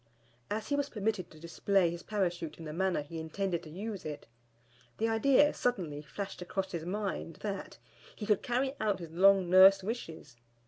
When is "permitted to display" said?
0.89-1.91